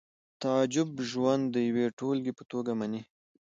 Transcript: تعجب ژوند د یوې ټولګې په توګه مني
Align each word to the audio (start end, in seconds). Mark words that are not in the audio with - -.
تعجب 0.41 0.89
ژوند 1.09 1.43
د 1.51 1.55
یوې 1.67 1.85
ټولګې 1.99 2.33
په 2.37 2.43
توګه 2.51 2.71
مني 2.79 3.01